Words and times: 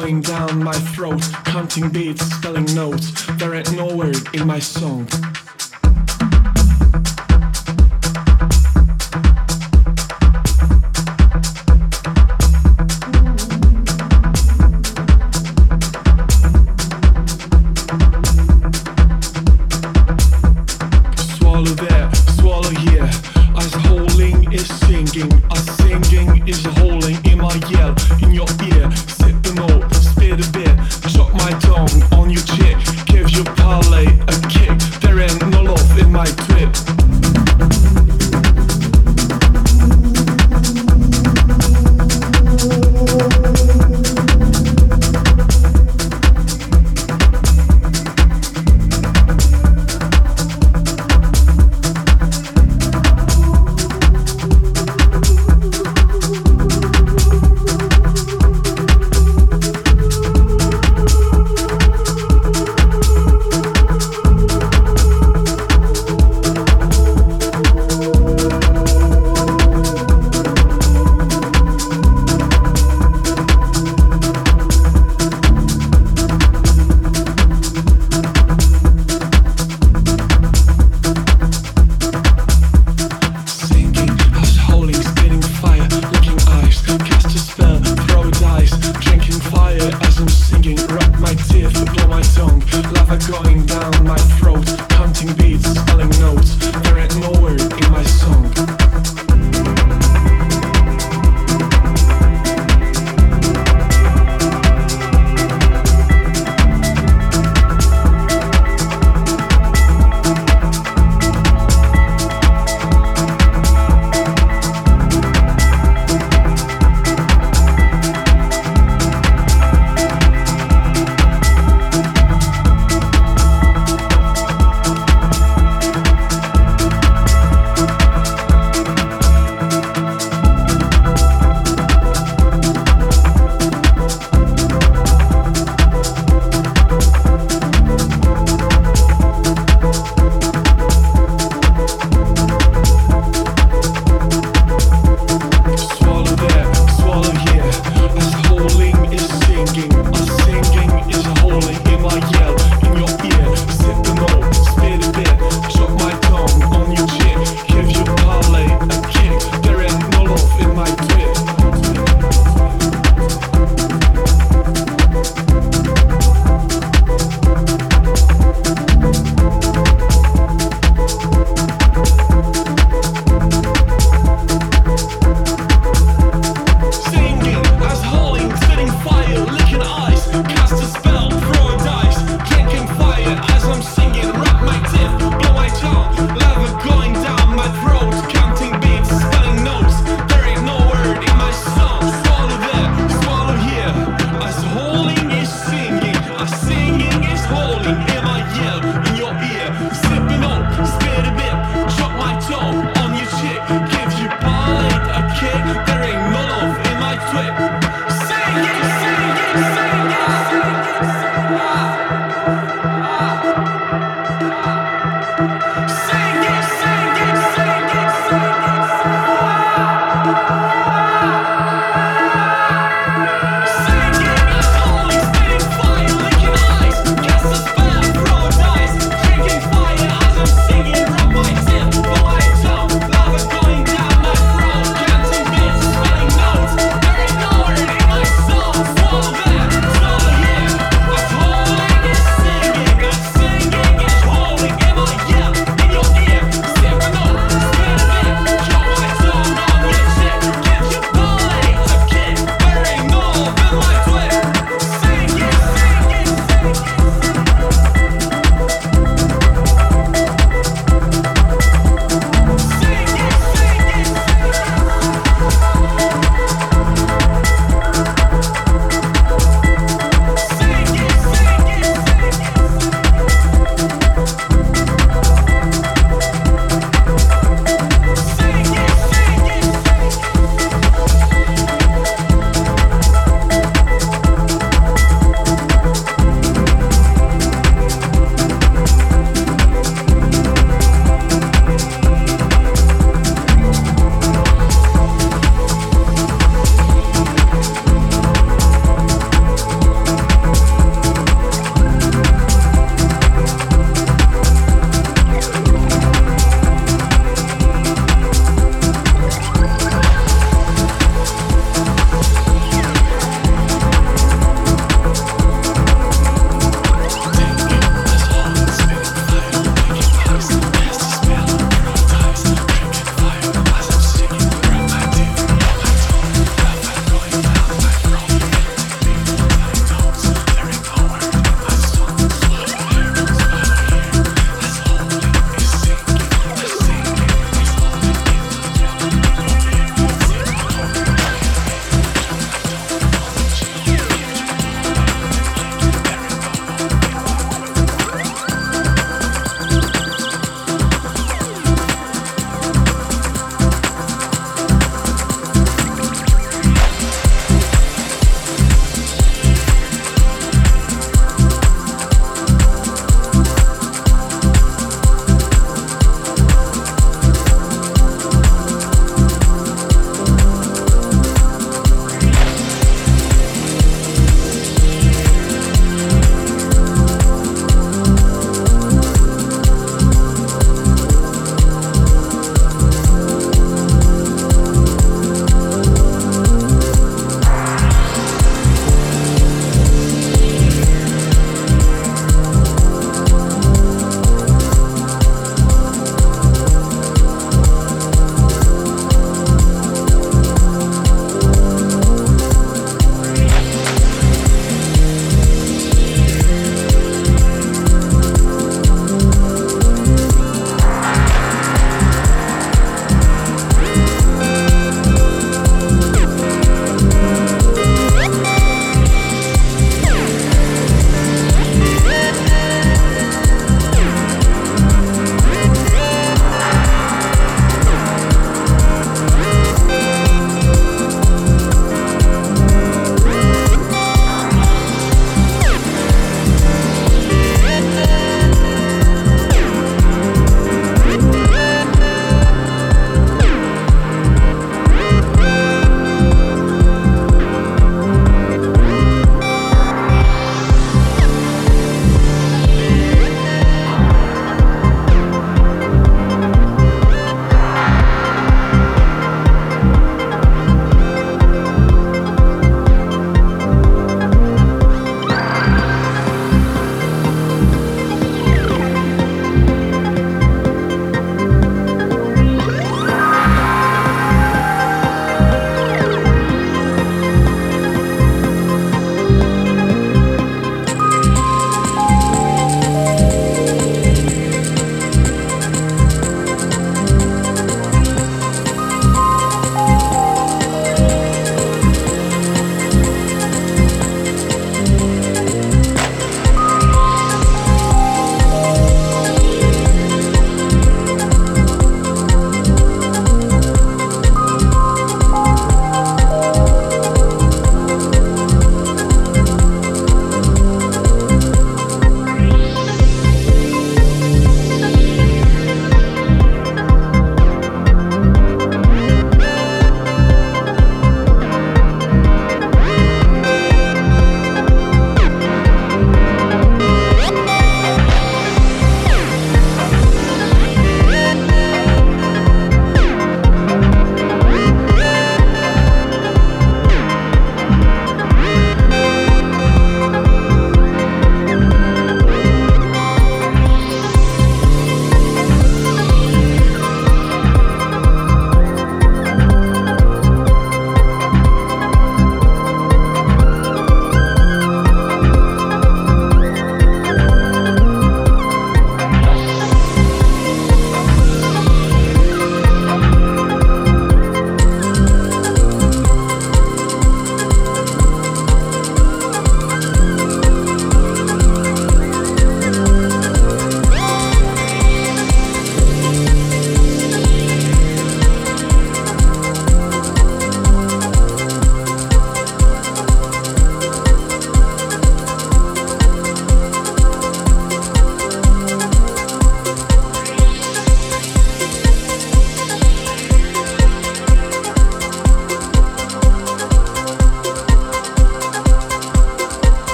Going 0.00 0.22
down 0.22 0.64
my 0.64 0.72
throat, 0.72 1.22
counting 1.44 1.88
beats, 1.88 2.26
spelling 2.26 2.64
notes. 2.74 3.12
There 3.38 3.54
ain't 3.54 3.76
no 3.76 3.94
word 3.94 4.16
in 4.34 4.44
my 4.44 4.58
song. 4.58 5.06